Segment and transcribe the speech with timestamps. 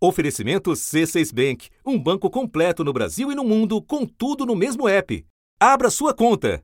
[0.00, 4.88] Oferecimento C6 Bank, um banco completo no Brasil e no mundo, com tudo no mesmo
[4.88, 5.26] app.
[5.58, 6.62] Abra sua conta.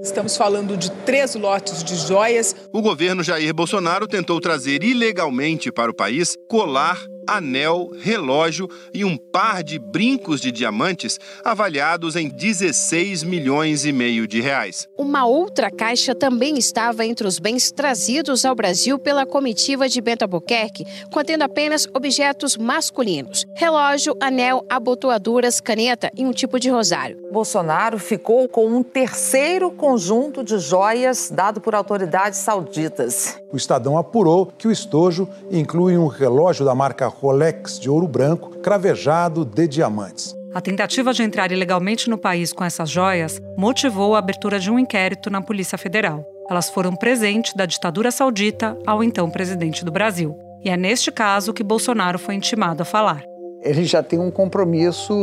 [0.00, 2.54] Estamos falando de três lotes de joias.
[2.72, 6.96] O governo Jair Bolsonaro tentou trazer ilegalmente para o país colar
[7.26, 14.26] anel, relógio e um par de brincos de diamantes avaliados em 16 milhões e meio
[14.26, 14.88] de reais.
[14.96, 20.22] Uma outra caixa também estava entre os bens trazidos ao Brasil pela comitiva de Bento
[20.22, 27.18] Albuquerque, contendo apenas objetos masculinos: relógio, anel, abotoaduras, caneta e um tipo de rosário.
[27.32, 33.38] Bolsonaro ficou com um terceiro conjunto de joias dado por autoridades sauditas.
[33.52, 38.50] O Estadão apurou que o estojo inclui um relógio da marca Rolex de ouro branco
[38.58, 40.34] cravejado de diamantes.
[40.54, 44.78] A tentativa de entrar ilegalmente no país com essas joias motivou a abertura de um
[44.78, 46.24] inquérito na Polícia Federal.
[46.48, 50.36] Elas foram presente da ditadura saudita ao então presidente do Brasil.
[50.62, 53.22] E é neste caso que Bolsonaro foi intimado a falar.
[53.62, 55.14] Ele já tem um compromisso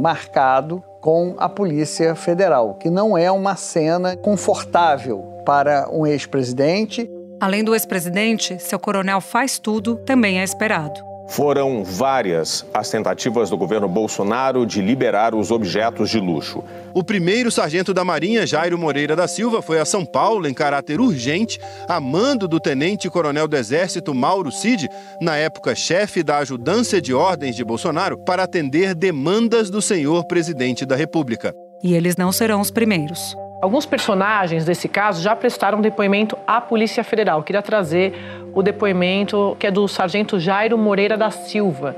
[0.00, 7.10] marcado com a Polícia Federal, que não é uma cena confortável para um ex-presidente.
[7.40, 11.09] Além do ex-presidente, seu coronel faz tudo também é esperado.
[11.30, 16.64] Foram várias as tentativas do governo Bolsonaro de liberar os objetos de luxo.
[16.92, 21.00] O primeiro sargento da Marinha, Jairo Moreira da Silva, foi a São Paulo em caráter
[21.00, 24.88] urgente, a mando do tenente-coronel do Exército Mauro Cid,
[25.20, 30.84] na época chefe da ajudância de ordens de Bolsonaro, para atender demandas do senhor presidente
[30.84, 31.54] da República.
[31.80, 33.36] E eles não serão os primeiros.
[33.60, 37.42] Alguns personagens desse caso já prestaram depoimento à Polícia Federal.
[37.42, 38.14] Queria trazer
[38.54, 41.94] o depoimento que é do sargento Jairo Moreira da Silva,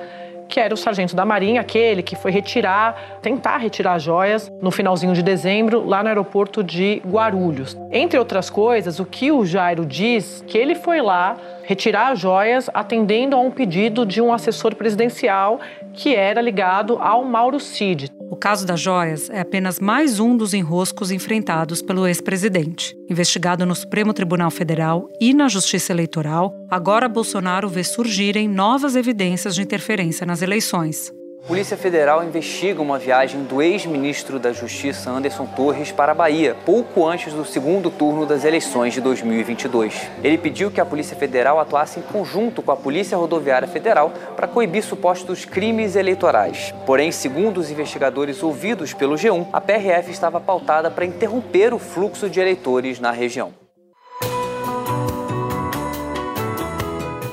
[0.48, 5.14] que era o sargento da Marinha, aquele que foi retirar, tentar retirar joias no finalzinho
[5.14, 7.76] de dezembro, lá no aeroporto de Guarulhos.
[7.92, 12.68] Entre outras coisas, o que o Jairo diz que ele foi lá retirar as joias
[12.74, 15.60] atendendo a um pedido de um assessor presidencial
[15.92, 18.10] que era ligado ao Mauro Cid.
[18.32, 22.96] O caso das joias é apenas mais um dos enroscos enfrentados pelo ex-presidente.
[23.10, 29.54] Investigado no Supremo Tribunal Federal e na Justiça Eleitoral, agora Bolsonaro vê surgirem novas evidências
[29.54, 31.12] de interferência nas eleições.
[31.46, 37.04] Polícia Federal investiga uma viagem do ex-ministro da Justiça Anderson Torres para a Bahia, pouco
[37.04, 40.08] antes do segundo turno das eleições de 2022.
[40.22, 44.46] Ele pediu que a Polícia Federal atuasse em conjunto com a Polícia Rodoviária Federal para
[44.46, 46.72] coibir supostos crimes eleitorais.
[46.86, 52.30] Porém, segundo os investigadores ouvidos pelo G1, a PRF estava pautada para interromper o fluxo
[52.30, 53.61] de eleitores na região.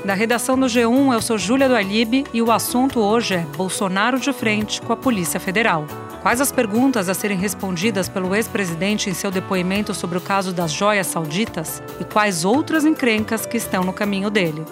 [0.09, 4.20] Da redação do G1, eu sou Júlia do Alibe e o assunto hoje é Bolsonaro
[4.20, 5.86] de frente com a Polícia Federal.
[6.24, 10.72] Quais as perguntas a serem respondidas pelo ex-presidente em seu depoimento sobre o caso das
[10.72, 14.66] joias sauditas e quais outras encrencas que estão no caminho dele?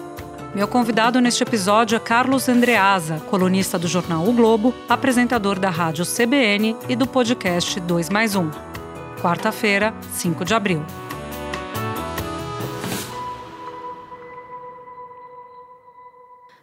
[0.56, 6.04] Meu convidado neste episódio é Carlos Andreasa, colunista do jornal O Globo, apresentador da rádio
[6.04, 8.50] CBN e do podcast 2 mais 1.
[9.22, 10.82] Quarta-feira, 5 de abril.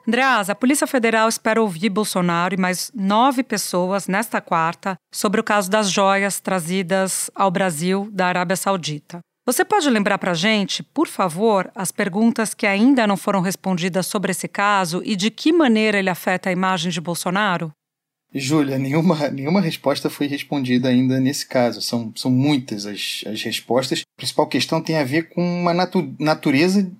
[0.08, 5.44] Andreas, a Polícia Federal espera ouvir Bolsonaro e mais nove pessoas nesta quarta sobre o
[5.44, 9.20] caso das joias trazidas ao Brasil da Arábia Saudita.
[9.48, 14.06] Você pode lembrar para a gente, por favor, as perguntas que ainda não foram respondidas
[14.06, 17.72] sobre esse caso e de que maneira ele afeta a imagem de Bolsonaro?
[18.34, 21.82] Júlia, nenhuma, nenhuma resposta foi respondida ainda nesse caso.
[21.82, 24.02] São, são muitas as, as respostas.
[24.02, 26.92] A principal questão tem a ver com uma natu natureza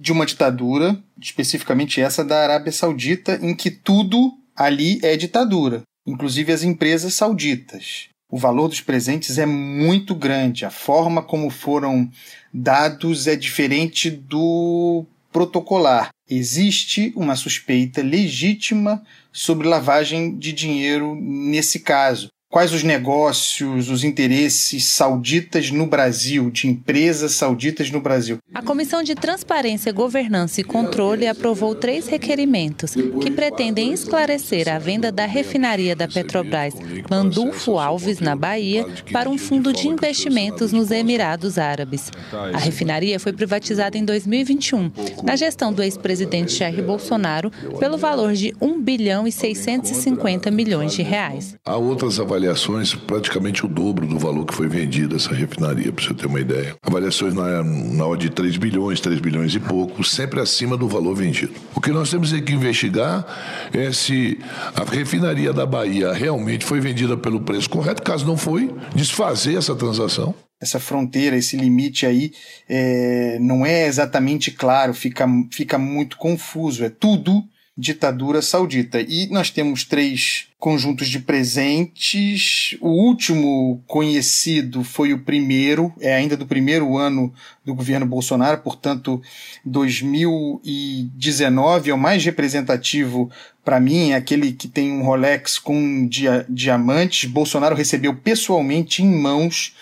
[0.00, 6.52] de uma ditadura, especificamente essa da Arábia Saudita, em que tudo ali é ditadura, inclusive
[6.52, 8.08] as empresas sauditas.
[8.30, 12.10] O valor dos presentes é muito grande, a forma como foram
[12.52, 16.10] dados é diferente do protocolar.
[16.28, 19.02] Existe uma suspeita legítima
[19.32, 22.28] sobre lavagem de dinheiro nesse caso.
[22.50, 28.38] Quais os negócios, os interesses sauditas no Brasil, de empresas sauditas no Brasil?
[28.54, 35.12] A Comissão de Transparência, Governança e Controle aprovou três requerimentos que pretendem esclarecer a venda
[35.12, 36.72] da refinaria da Petrobras
[37.10, 42.10] Landulfo Alves, na Bahia, para um fundo de investimentos nos Emirados Árabes.
[42.32, 44.90] A refinaria foi privatizada em 2021,
[45.22, 51.02] na gestão do ex-presidente Jair Bolsonaro, pelo valor de 1 bilhão e 650 milhões de
[51.02, 51.54] reais.
[51.62, 56.04] Há outras avaliações avaliações praticamente o dobro do valor que foi vendida essa refinaria, para
[56.04, 56.76] você ter uma ideia.
[56.82, 61.16] Avaliações na, na ordem de 3 bilhões, 3 bilhões e pouco, sempre acima do valor
[61.16, 61.52] vendido.
[61.74, 63.26] O que nós temos que investigar
[63.72, 64.38] é se
[64.76, 69.74] a refinaria da Bahia realmente foi vendida pelo preço correto, caso não foi, desfazer essa
[69.74, 72.32] transação essa fronteira, esse limite aí
[72.68, 76.84] é, não é exatamente claro, fica, fica muito confuso.
[76.84, 77.44] É tudo
[77.78, 79.00] ditadura saudita.
[79.00, 82.76] E nós temos três conjuntos de presentes.
[82.80, 87.32] O último conhecido foi o primeiro, é ainda do primeiro ano
[87.64, 89.22] do governo Bolsonaro, portanto,
[89.64, 93.30] 2019 é o mais representativo
[93.64, 97.30] para mim, é aquele que tem um Rolex com dia diamantes.
[97.30, 99.76] Bolsonaro recebeu pessoalmente em mãos,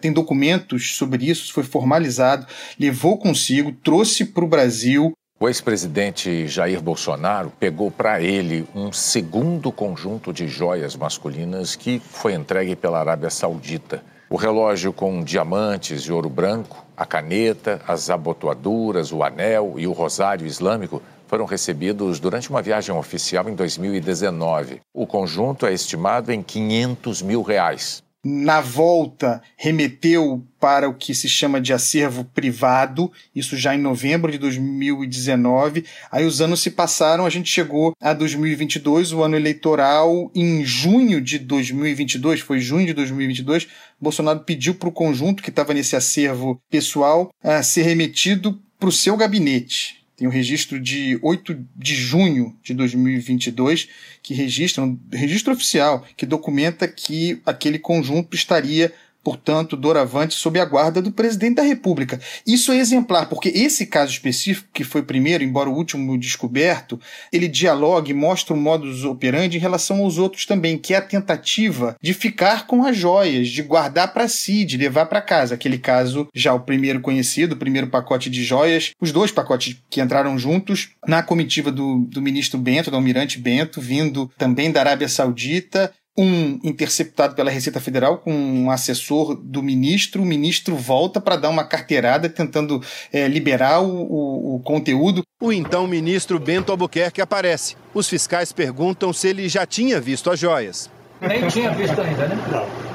[0.00, 2.44] tem documentos sobre isso, foi formalizado,
[2.80, 9.70] levou consigo, trouxe para o Brasil o ex-presidente Jair Bolsonaro pegou para ele um segundo
[9.70, 14.02] conjunto de joias masculinas que foi entregue pela Arábia Saudita.
[14.30, 19.92] O relógio com diamantes e ouro branco, a caneta, as abotoaduras, o anel e o
[19.92, 24.80] rosário islâmico foram recebidos durante uma viagem oficial em 2019.
[24.94, 31.28] O conjunto é estimado em 500 mil reais na volta remeteu para o que se
[31.28, 35.84] chama de acervo privado, isso já em novembro de 2019.
[36.10, 41.20] Aí os anos se passaram, a gente chegou a 2022, o ano eleitoral, em junho
[41.20, 43.68] de 2022, foi junho de 2022,
[44.00, 48.92] Bolsonaro pediu para o conjunto que estava nesse acervo pessoal a ser remetido para o
[48.92, 50.04] seu gabinete.
[50.16, 53.88] Tem um registro de 8 de junho de 2022
[54.22, 58.92] que registra, um registro oficial, que documenta que aquele conjunto estaria
[59.26, 62.20] portanto, doravante sob a guarda do presidente da República.
[62.46, 67.00] Isso é exemplar, porque esse caso específico, que foi primeiro, embora o último descoberto,
[67.32, 71.02] ele dialoga e mostra o modus operandi em relação aos outros também, que é a
[71.02, 75.56] tentativa de ficar com as joias, de guardar para si, de levar para casa.
[75.56, 80.00] Aquele caso, já o primeiro conhecido, o primeiro pacote de joias, os dois pacotes que
[80.00, 85.08] entraram juntos na comitiva do, do ministro Bento, do almirante Bento, vindo também da Arábia
[85.08, 91.36] Saudita, um interceptado pela Receita Federal com um assessor do ministro, o ministro volta para
[91.36, 92.82] dar uma carteirada tentando
[93.12, 95.22] é, liberar o, o, o, conteúdo.
[95.40, 97.76] O então ministro Bento Albuquerque aparece.
[97.92, 100.90] Os fiscais perguntam se ele já tinha visto as joias.
[101.20, 102.36] Nem tinha visto ainda, né?
[102.50, 102.85] Não.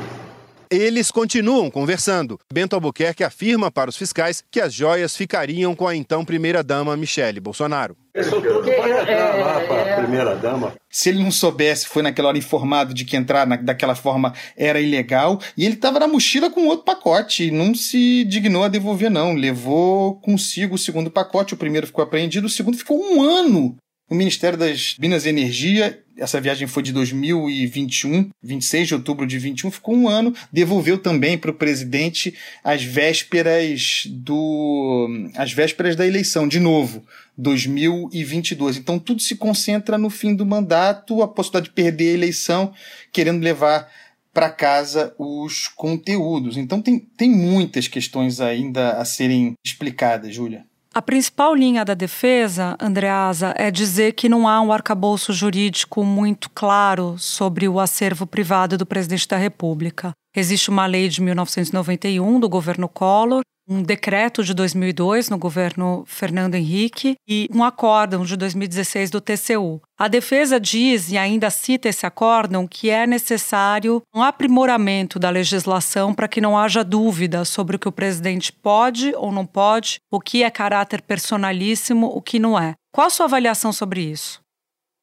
[0.72, 2.40] Eles continuam conversando.
[2.50, 7.42] Bento Albuquerque afirma para os fiscais que as joias ficariam com a então primeira-dama Michele
[7.42, 7.98] Bolsonaro.
[8.16, 10.74] Isso tudo vai entrar lá para a primeira-dama.
[10.90, 14.80] Se ele não soubesse, foi naquela hora informado de que entrar na, daquela forma era
[14.80, 19.12] ilegal, e ele estava na mochila com outro pacote, e não se dignou a devolver,
[19.12, 19.34] não.
[19.34, 23.76] Levou consigo o segundo pacote, o primeiro ficou apreendido, o segundo ficou um ano
[24.12, 29.40] o Ministério das Minas e Energia, essa viagem foi de 2021, 26 de outubro de
[29.40, 36.06] 21, ficou um ano, devolveu também para o presidente as vésperas do as vésperas da
[36.06, 37.06] eleição, de novo,
[37.38, 38.76] 2022.
[38.76, 42.74] Então tudo se concentra no fim do mandato, a possibilidade de perder a eleição,
[43.14, 43.90] querendo levar
[44.34, 46.58] para casa os conteúdos.
[46.58, 50.66] Então tem, tem muitas questões ainda a serem explicadas, Júlia.
[50.94, 56.50] A principal linha da defesa, Andreasa, é dizer que não há um arcabouço jurídico muito
[56.50, 60.12] claro sobre o acervo privado do presidente da República.
[60.36, 66.56] Existe uma lei de 1991 do governo Collor um decreto de 2002 no governo Fernando
[66.56, 69.82] Henrique e um acórdão de 2016 do TCU.
[69.98, 76.14] A defesa diz, e ainda cita esse acórdão, que é necessário um aprimoramento da legislação
[76.14, 80.20] para que não haja dúvida sobre o que o presidente pode ou não pode, o
[80.20, 82.74] que é caráter personalíssimo, o que não é.
[82.92, 84.41] Qual a sua avaliação sobre isso?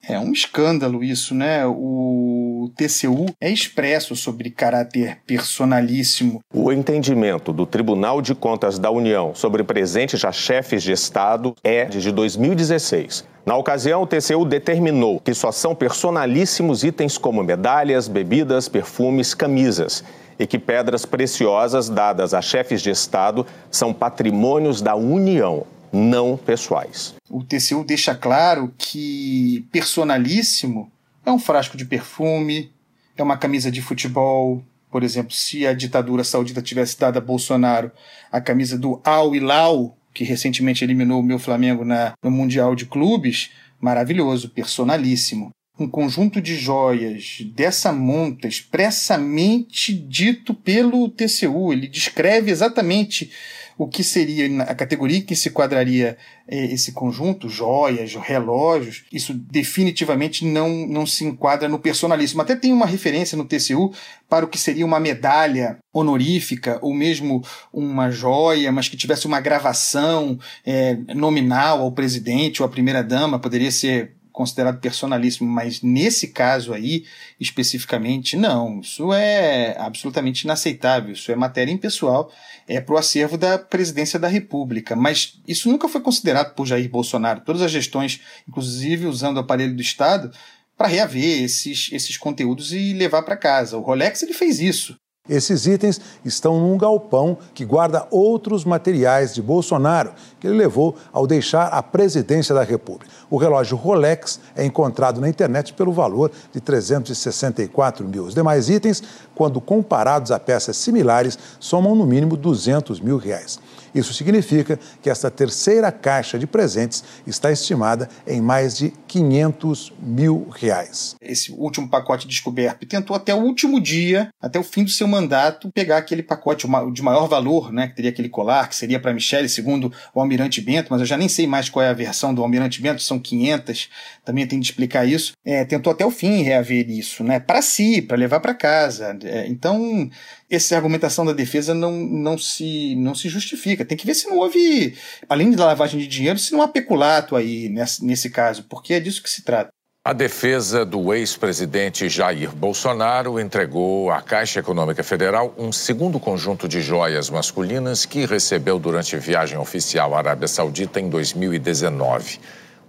[0.09, 1.67] É um escândalo isso, né?
[1.67, 6.41] O TCU é expresso sobre caráter personalíssimo.
[6.53, 11.85] O entendimento do Tribunal de Contas da União sobre presentes a chefes de Estado é
[11.85, 13.27] de 2016.
[13.45, 20.03] Na ocasião, o TCU determinou que só são personalíssimos itens como medalhas, bebidas, perfumes, camisas
[20.39, 27.15] e que pedras preciosas dadas a chefes de Estado são patrimônios da União não pessoais.
[27.29, 30.91] O TCU deixa claro que personalíssimo
[31.25, 32.73] é um frasco de perfume,
[33.17, 34.63] é uma camisa de futebol.
[34.91, 37.91] Por exemplo, se a ditadura saudita tivesse dado a Bolsonaro
[38.33, 42.87] a camisa do Al Hilal, que recentemente eliminou o meu Flamengo na, no Mundial de
[42.87, 45.51] Clubes, maravilhoso, personalíssimo.
[45.79, 51.73] Um conjunto de joias dessa monta, expressamente dito pelo TCU.
[51.73, 53.31] Ele descreve exatamente
[53.79, 56.19] o que seria a categoria que se quadraria
[56.49, 62.43] é, esse conjunto, joias, relógios, isso definitivamente não, não se enquadra no personalismo.
[62.43, 63.93] Até tem uma referência no TCU
[64.29, 67.41] para o que seria uma medalha honorífica ou mesmo
[67.73, 73.71] uma joia, mas que tivesse uma gravação é, nominal ao presidente ou à primeira-dama, poderia
[73.71, 77.05] ser considerado personalíssimo, mas nesse caso aí,
[77.41, 78.79] especificamente, não.
[78.79, 81.13] Isso é absolutamente inaceitável.
[81.13, 82.31] Isso é matéria impessoal,
[82.69, 84.95] é para o acervo da presidência da República.
[84.95, 87.41] Mas isso nunca foi considerado por Jair Bolsonaro.
[87.41, 90.31] Todas as gestões, inclusive usando o aparelho do Estado,
[90.77, 93.77] para reaver esses, esses conteúdos e levar para casa.
[93.77, 94.95] O Rolex ele fez isso.
[95.29, 101.27] Esses itens estão num galpão que guarda outros materiais de Bolsonaro que ele levou ao
[101.27, 103.11] deixar a presidência da República.
[103.31, 108.25] O relógio Rolex é encontrado na internet pelo valor de 364 mil.
[108.25, 109.03] Os demais itens,
[109.35, 113.59] quando comparados a peças similares, somam no mínimo 200 mil reais.
[113.95, 120.49] Isso significa que esta terceira caixa de presentes está estimada em mais de 500 mil
[120.51, 121.17] reais.
[121.21, 125.71] Esse último pacote descoberto tentou até o último dia, até o fim do seu mandato,
[125.73, 129.49] pegar aquele pacote de maior valor, né, que teria aquele colar, que seria para Michele,
[129.49, 132.43] segundo o Almirante Bento, mas eu já nem sei mais qual é a versão do
[132.43, 133.89] Almirante Bento, são 500,
[134.25, 135.33] também tem de explicar isso.
[135.45, 139.19] É, tentou até o fim reaver isso, né, para si, para levar para casa.
[139.25, 140.11] É, então,
[140.51, 143.85] essa argumentação da defesa não, não, se, não se justifica.
[143.85, 144.95] Tem que ver se não houve,
[145.29, 149.01] além da lavagem de dinheiro, se não há peculato aí nesse, nesse caso, porque é
[149.01, 149.71] disso que se trata.
[150.09, 156.81] A defesa do ex-presidente Jair Bolsonaro entregou à Caixa Econômica Federal um segundo conjunto de
[156.81, 162.41] joias masculinas que recebeu durante viagem oficial à Arábia Saudita em 2019.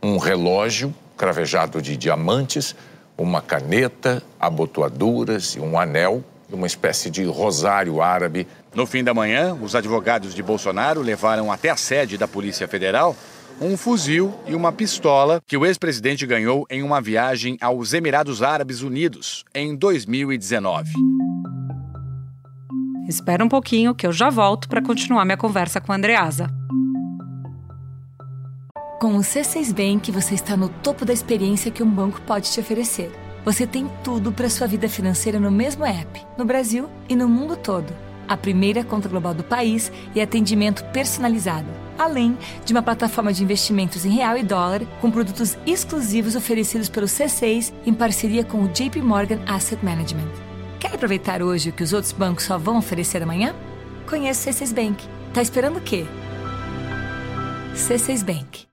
[0.02, 2.74] Um relógio cravejado de diamantes,
[3.18, 8.48] uma caneta, abotoaduras e um anel uma espécie de rosário árabe.
[8.74, 13.16] No fim da manhã, os advogados de Bolsonaro levaram até a sede da Polícia Federal
[13.62, 18.82] um fuzil e uma pistola que o ex-presidente ganhou em uma viagem aos Emirados Árabes
[18.82, 20.92] Unidos em 2019.
[23.08, 26.48] Espera um pouquinho que eu já volto para continuar minha conversa com a Andreasa.
[29.00, 32.60] Com o C6 Bank, você está no topo da experiência que um banco pode te
[32.60, 33.12] oferecer
[33.44, 37.56] você tem tudo para sua vida financeira no mesmo app, no Brasil e no mundo
[37.56, 37.92] todo.
[38.28, 41.68] A primeira conta global do país e atendimento personalizado,
[42.00, 47.06] além de uma plataforma de investimentos em real e dólar com produtos exclusivos oferecidos pelo
[47.06, 50.30] C6 em parceria com o JP Morgan Asset Management.
[50.80, 53.54] Quer aproveitar hoje o que os outros bancos só vão oferecer amanhã?
[54.10, 55.06] Conheça o C6 Bank.
[55.34, 56.06] Tá esperando o quê?
[57.76, 58.70] C6 Bank.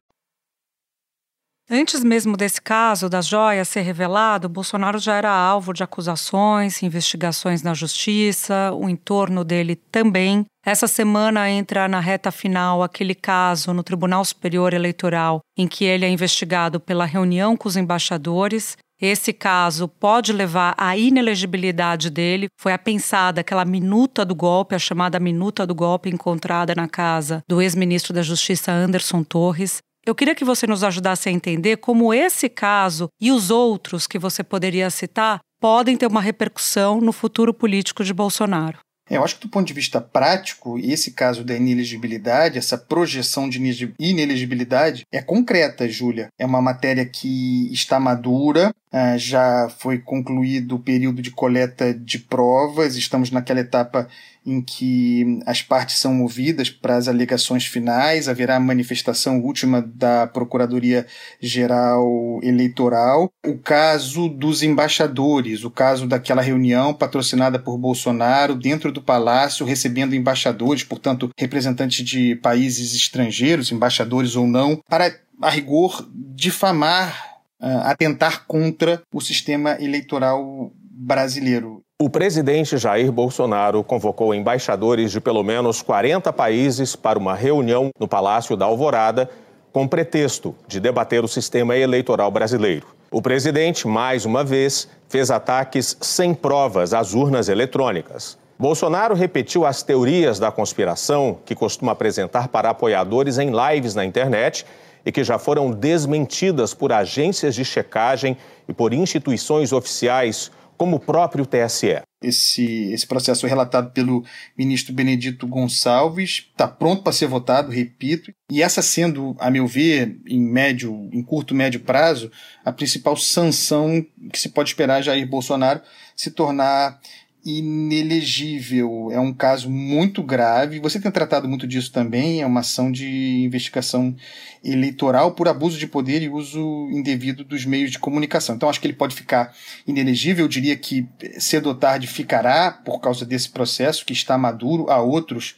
[1.68, 7.61] Antes mesmo desse caso das joias ser revelado, Bolsonaro já era alvo de acusações, investigações
[7.61, 10.47] na justiça, o entorno dele também.
[10.66, 16.04] Essa semana entra na reta final aquele caso no Tribunal Superior Eleitoral em que ele
[16.04, 18.76] é investigado pela reunião com os embaixadores.
[19.00, 22.49] Esse caso pode levar à inelegibilidade dele.
[22.58, 27.62] Foi apensada aquela minuta do golpe, a chamada minuta do golpe encontrada na casa do
[27.62, 29.78] ex-ministro da Justiça Anderson Torres.
[30.04, 34.18] Eu queria que você nos ajudasse a entender como esse caso e os outros que
[34.18, 38.78] você poderia citar podem ter uma repercussão no futuro político de Bolsonaro.
[39.09, 43.49] É, eu acho que do ponto de vista prático, esse caso da inelegibilidade, essa projeção
[43.49, 43.61] de
[43.99, 46.29] inelegibilidade é concreta, Júlia.
[46.39, 52.19] É uma matéria que está madura, ah, já foi concluído o período de coleta de
[52.19, 54.09] provas, estamos naquela etapa
[54.47, 62.38] em que as partes são movidas para as alegações finais, haverá manifestação última da Procuradoria-Geral
[62.45, 63.28] Eleitoral.
[63.45, 70.14] O caso dos embaixadores, o caso daquela reunião patrocinada por Bolsonaro dentro do palácio, recebendo
[70.14, 79.03] embaixadores, portanto, representantes de países estrangeiros, embaixadores ou não, para, a rigor, difamar atentar contra
[79.13, 81.83] o sistema eleitoral brasileiro.
[81.99, 88.07] O presidente Jair Bolsonaro convocou embaixadores de pelo menos 40 países para uma reunião no
[88.07, 89.31] Palácio da Alvorada
[89.73, 92.87] com pretexto de debater o sistema eleitoral brasileiro.
[93.11, 98.39] O presidente, mais uma vez, fez ataques sem provas às urnas eletrônicas.
[98.59, 104.65] Bolsonaro repetiu as teorias da conspiração que costuma apresentar para apoiadores em lives na internet
[105.07, 108.37] e que já foram desmentidas por agências de checagem
[108.69, 112.03] e por instituições oficiais, como o próprio TSE.
[112.23, 114.25] Esse, esse processo relatado pelo
[114.59, 120.21] ministro Benedito Gonçalves, está pronto para ser votado, repito, e essa sendo, a meu ver,
[120.27, 122.31] em médio, em curto médio prazo,
[122.65, 125.81] a principal sanção que se pode esperar Jair Bolsonaro
[126.17, 126.99] se tornar
[127.47, 129.09] inelegível.
[129.12, 130.81] É um caso muito grave.
[130.81, 132.43] Você tem tratado muito disso também.
[132.43, 134.17] É uma ação de investigação
[134.65, 136.61] eleitoral por abuso de poder e uso
[136.91, 138.57] indevido dos meios de comunicação.
[138.57, 139.55] Então, acho que ele pode ficar
[139.87, 140.45] inelegível.
[140.45, 141.07] Eu diria que
[141.38, 144.91] cedo ou tarde ficará por causa desse processo que está maduro.
[144.91, 145.55] Há outros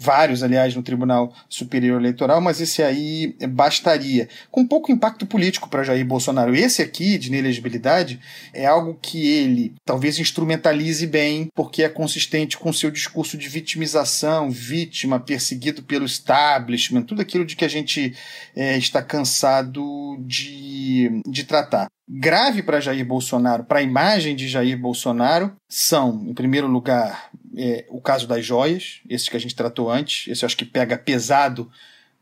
[0.00, 4.28] vários, aliás, no Tribunal Superior Eleitoral, mas esse aí bastaria.
[4.50, 6.54] Com pouco impacto político para Jair Bolsonaro.
[6.54, 8.18] Esse aqui, de inelegibilidade,
[8.54, 14.50] é algo que ele talvez instrumentalize bem, porque é consistente com seu discurso de vitimização,
[14.50, 18.16] vítima, perseguido pelo establishment, tudo aquilo de que a gente
[18.56, 24.76] é, está cansado de, de tratar grave para Jair Bolsonaro, para a imagem de Jair
[24.76, 29.90] Bolsonaro, são, em primeiro lugar, é, o caso das joias, esse que a gente tratou
[29.90, 31.70] antes, esse eu acho que pega pesado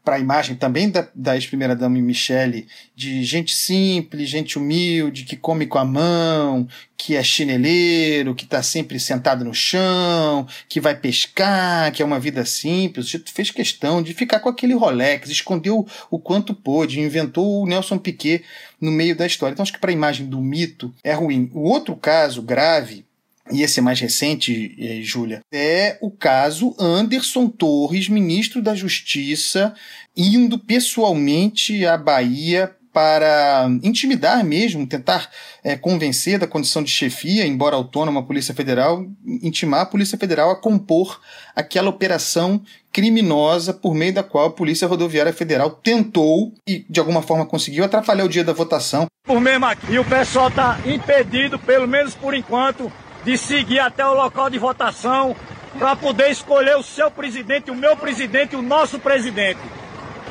[0.08, 2.66] para a imagem também da, da ex-primeira-dama Michele,
[2.96, 6.66] de gente simples, gente humilde, que come com a mão,
[6.96, 12.18] que é chineleiro, que está sempre sentado no chão, que vai pescar, que é uma
[12.18, 13.12] vida simples.
[13.12, 17.98] O fez questão de ficar com aquele Rolex, escondeu o quanto pôde, inventou o Nelson
[17.98, 18.42] Piquet
[18.80, 19.52] no meio da história.
[19.52, 21.50] Então acho que para a imagem do mito é ruim.
[21.52, 23.04] O outro caso grave
[23.50, 29.74] e esse é mais recente, eh, Júlia, é o caso Anderson Torres, ministro da Justiça,
[30.16, 35.30] indo pessoalmente à Bahia para intimidar mesmo, tentar
[35.62, 40.50] é, convencer da condição de chefia, embora autônoma, a Polícia Federal, intimar a Polícia Federal
[40.50, 41.20] a compor
[41.54, 47.22] aquela operação criminosa por meio da qual a Polícia Rodoviária Federal tentou e de alguma
[47.22, 49.06] forma conseguiu atrapalhar o dia da votação.
[49.24, 52.90] Por mesmo aqui, e o pessoal está impedido, pelo menos por enquanto,
[53.24, 55.34] de seguir até o local de votação
[55.78, 59.60] para poder escolher o seu presidente, o meu presidente, o nosso presidente.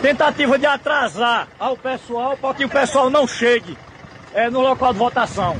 [0.01, 3.77] Tentativa de atrasar ao pessoal para que o pessoal não chegue
[4.33, 5.57] é, no local de votação.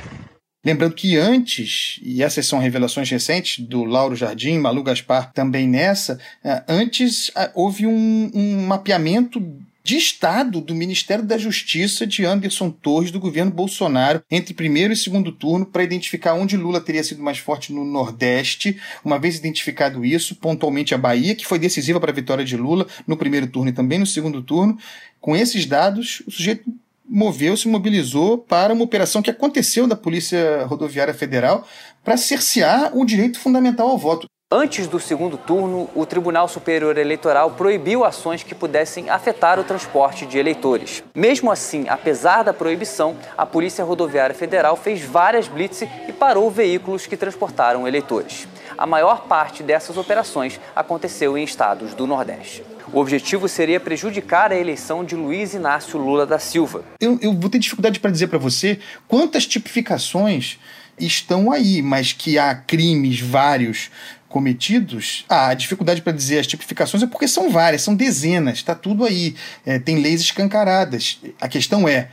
[0.65, 6.19] Lembrando que antes, e essas são revelações recentes do Lauro Jardim, Malu Gaspar também nessa,
[6.43, 9.41] é, antes é, houve um, um mapeamento
[9.87, 14.97] de Estado do Ministério da Justiça de Anderson Torres, do governo Bolsonaro, entre primeiro e
[14.97, 18.77] segundo turno, para identificar onde Lula teria sido mais forte no Nordeste.
[19.01, 22.85] Uma vez identificado isso, pontualmente a Bahia, que foi decisiva para a vitória de Lula
[23.07, 24.77] no primeiro turno e também no segundo turno.
[25.21, 26.69] Com esses dados, o sujeito
[27.07, 31.65] moveu-se, mobilizou para uma operação que aconteceu da Polícia Rodoviária Federal
[32.03, 34.27] para cercear o direito fundamental ao voto.
[34.49, 40.25] Antes do segundo turno, o Tribunal Superior Eleitoral proibiu ações que pudessem afetar o transporte
[40.25, 41.03] de eleitores.
[41.13, 47.05] Mesmo assim, apesar da proibição, a Polícia Rodoviária Federal fez várias blitz e parou veículos
[47.05, 48.47] que transportaram eleitores.
[48.77, 52.63] A maior parte dessas operações aconteceu em estados do Nordeste.
[52.93, 56.85] O objetivo seria prejudicar a eleição de Luiz Inácio Lula da Silva.
[57.01, 58.79] Eu, eu vou ter dificuldade para dizer para você
[59.09, 60.57] quantas tipificações
[60.99, 63.91] estão aí, mas que há crimes vários
[64.27, 69.05] cometidos, a dificuldade para dizer as tipificações é porque são várias, são dezenas, está tudo
[69.05, 69.35] aí,
[69.65, 71.19] é, tem leis escancaradas.
[71.39, 72.09] A questão é,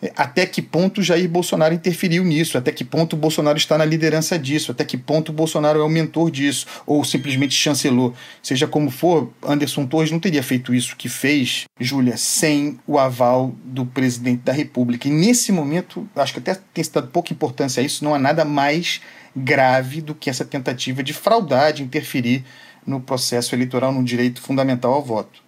[0.00, 4.38] é até que ponto Jair Bolsonaro interferiu nisso, até que ponto Bolsonaro está na liderança
[4.38, 8.14] disso, até que ponto Bolsonaro é o mentor disso, ou simplesmente chancelou.
[8.42, 13.54] Seja como for, Anderson Torres não teria feito isso que fez, Júlia, sem o aval
[13.64, 15.08] do presidente da República.
[15.08, 18.18] E nesse momento, acho que até tem se dado pouca importância a isso, não há
[18.18, 19.00] nada mais
[19.36, 22.44] grave do que essa tentativa de fraudar, de interferir
[22.86, 25.45] no processo eleitoral, no direito fundamental ao voto.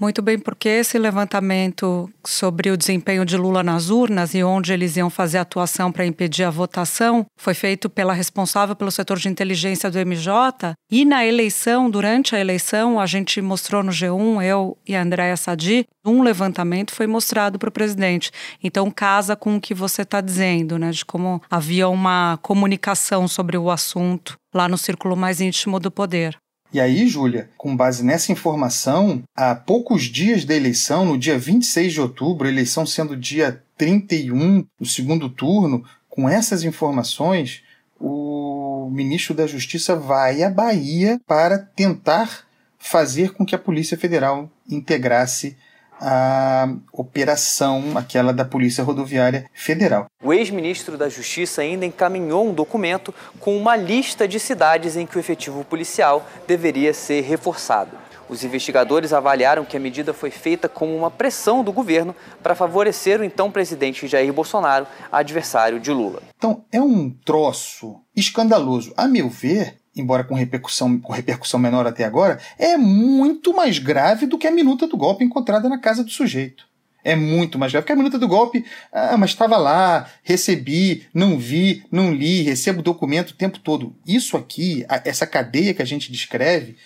[0.00, 4.96] Muito bem, porque esse levantamento sobre o desempenho de Lula nas urnas e onde eles
[4.96, 9.90] iam fazer atuação para impedir a votação foi feito pela responsável pelo setor de inteligência
[9.90, 10.72] do MJ.
[10.90, 15.36] E na eleição, durante a eleição, a gente mostrou no G1, eu e a Andréa
[15.36, 18.30] Sadi, um levantamento foi mostrado para o presidente.
[18.64, 20.92] Então casa com o que você está dizendo, né?
[20.92, 26.38] De como havia uma comunicação sobre o assunto lá no círculo mais íntimo do poder.
[26.72, 31.92] E aí, Júlia, com base nessa informação, há poucos dias da eleição, no dia 26
[31.92, 37.62] de outubro, eleição sendo dia 31 do segundo turno, com essas informações,
[37.98, 42.46] o ministro da Justiça vai à Bahia para tentar
[42.78, 45.56] fazer com que a Polícia Federal integrasse
[46.00, 50.06] a operação, aquela da Polícia Rodoviária Federal.
[50.22, 55.18] O ex-ministro da Justiça ainda encaminhou um documento com uma lista de cidades em que
[55.18, 57.96] o efetivo policial deveria ser reforçado.
[58.30, 63.20] Os investigadores avaliaram que a medida foi feita como uma pressão do governo para favorecer
[63.20, 66.22] o então presidente Jair Bolsonaro, adversário de Lula.
[66.38, 68.94] Então, é um troço escandaloso.
[68.96, 74.26] A meu ver, embora com repercussão, com repercussão menor até agora, é muito mais grave
[74.26, 76.68] do que a minuta do golpe encontrada na casa do sujeito.
[77.02, 77.82] É muito mais grave.
[77.82, 82.82] Porque a minuta do golpe, ah, mas estava lá, recebi, não vi, não li, recebo
[82.82, 83.94] documento o tempo todo.
[84.06, 86.76] Isso aqui, essa cadeia que a gente descreve,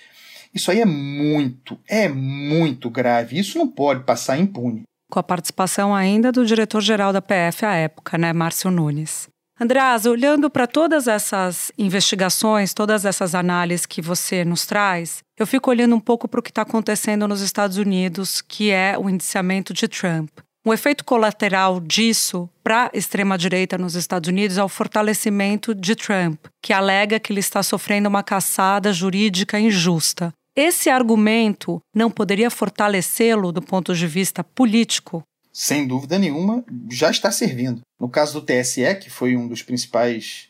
[0.54, 3.38] isso aí é muito, é muito grave.
[3.38, 4.82] Isso não pode passar impune.
[5.10, 9.28] Com a participação ainda do diretor-geral da PF à época, né, Márcio Nunes.
[9.64, 15.70] Andreas, olhando para todas essas investigações, todas essas análises que você nos traz, eu fico
[15.70, 19.72] olhando um pouco para o que está acontecendo nos Estados Unidos, que é o indiciamento
[19.72, 20.28] de Trump.
[20.66, 26.44] Um efeito colateral disso para a extrema-direita nos Estados Unidos é o fortalecimento de Trump,
[26.62, 30.30] que alega que ele está sofrendo uma caçada jurídica injusta.
[30.54, 35.22] Esse argumento não poderia fortalecê-lo do ponto de vista político?
[35.54, 37.82] Sem dúvida nenhuma, já está servindo.
[37.98, 40.48] No caso do TSE, que foi um dos principais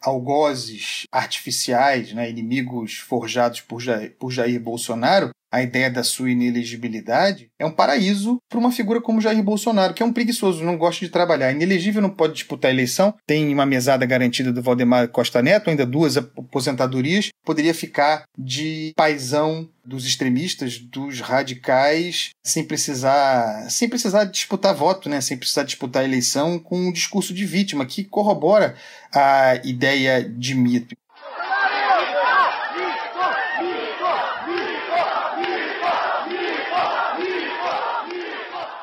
[0.00, 7.50] algozes artificiais, né, inimigos forjados por Jair, por Jair Bolsonaro, a ideia da sua inelegibilidade
[7.58, 11.04] é um paraíso para uma figura como Jair Bolsonaro, que é um preguiçoso, não gosta
[11.04, 11.50] de trabalhar.
[11.50, 15.84] Inelegível não pode disputar a eleição, tem uma mesada garantida do Valdemar Costa Neto, ainda
[15.84, 24.74] duas aposentadorias, poderia ficar de paisão dos extremistas, dos radicais, sem precisar, sem precisar disputar
[24.74, 25.20] voto, né?
[25.20, 28.76] sem precisar disputar a eleição com um discurso de vítima que corrobora
[29.12, 30.94] a ideia de mito.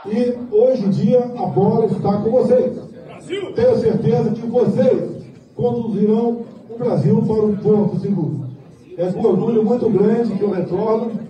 [0.10, 2.78] E hoje em dia a bola está com vocês.
[3.28, 5.24] Tenho certeza que vocês
[5.54, 8.48] conduzirão o Brasil para um porto seguro.
[8.98, 11.28] É com orgulho muito grande que eu retorno.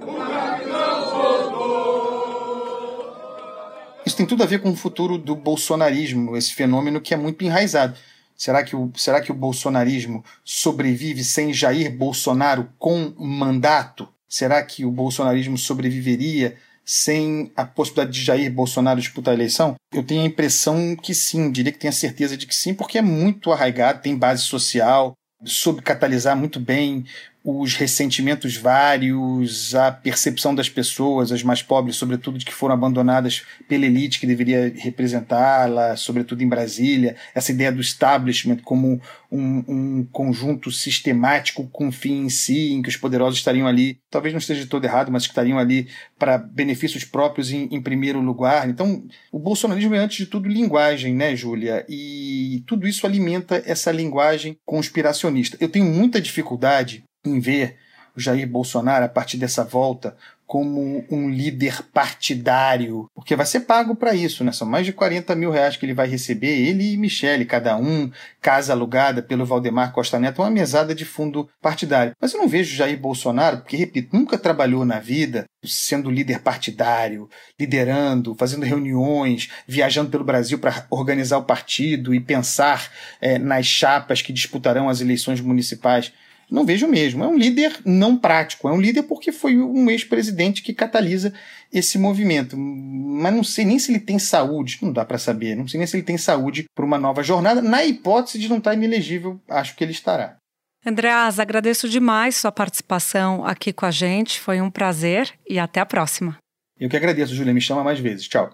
[4.06, 7.44] Isso tem tudo a ver com o futuro do bolsonarismo, esse fenômeno que é muito
[7.44, 7.98] enraizado.
[8.38, 14.08] Será que, o, será que o bolsonarismo sobrevive sem Jair Bolsonaro com mandato?
[14.30, 16.56] Será que o bolsonarismo sobreviveria
[16.88, 19.76] sem a possibilidade de Jair Bolsonaro disputar a eleição?
[19.94, 22.98] Eu tenho a impressão que sim, diria que tenho a certeza de que sim, porque
[22.98, 27.06] é muito arraigado, tem base social, soube catalisar muito bem
[27.50, 33.46] os ressentimentos vários, a percepção das pessoas, as mais pobres, sobretudo, de que foram abandonadas
[33.70, 40.08] pela elite que deveria representá-la, sobretudo em Brasília, essa ideia do establishment como um, um,
[40.12, 44.68] conjunto sistemático com fim em si, em que os poderosos estariam ali, talvez não esteja
[44.68, 45.88] todo errado, mas que estariam ali
[46.20, 48.70] para benefícios próprios em, em primeiro lugar.
[48.70, 51.86] Então, o bolsonarismo é, antes de tudo, linguagem, né, Júlia?
[51.88, 55.56] E tudo isso alimenta essa linguagem conspiracionista.
[55.62, 57.78] Eu tenho muita dificuldade em ver
[58.16, 63.94] o Jair Bolsonaro, a partir dessa volta, como um líder partidário, porque vai ser pago
[63.94, 64.54] para isso, né?
[64.54, 68.10] São mais de 40 mil reais que ele vai receber, ele e Michele, cada um,
[68.42, 72.14] casa alugada pelo Valdemar Costa Neto, uma mesada de fundo partidário.
[72.20, 77.30] Mas eu não vejo Jair Bolsonaro, porque, repito, nunca trabalhou na vida sendo líder partidário,
[77.60, 84.22] liderando, fazendo reuniões, viajando pelo Brasil para organizar o partido e pensar é, nas chapas
[84.22, 86.14] que disputarão as eleições municipais.
[86.50, 87.24] Não vejo mesmo.
[87.24, 91.34] É um líder não prático, é um líder porque foi um ex-presidente que catalisa
[91.72, 92.56] esse movimento.
[92.58, 95.88] Mas não sei nem se ele tem saúde, não dá para saber, não sei nem
[95.88, 97.62] se ele tem saúde para uma nova jornada.
[97.62, 100.38] Na hipótese de não estar inelegível, acho que ele estará.
[100.86, 104.40] Andreas, agradeço demais sua participação aqui com a gente.
[104.40, 106.38] Foi um prazer e até a próxima.
[106.80, 107.54] Eu que agradeço, Júlia.
[107.54, 108.28] Me chama mais vezes.
[108.28, 108.54] Tchau.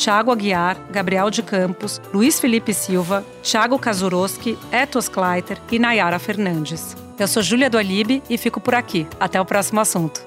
[0.00, 6.96] Tiago Aguiar, Gabriel de Campos, Luiz Felipe Silva, Tiago Kazuroski, Etos Kleiter e Nayara Fernandes.
[7.18, 9.06] Eu sou Júlia do Alibe e fico por aqui.
[9.20, 10.26] Até o próximo assunto.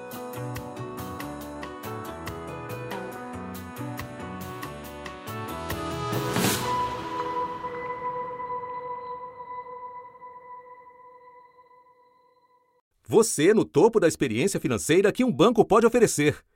[13.08, 16.38] Você no topo da experiência financeira que um banco pode oferecer.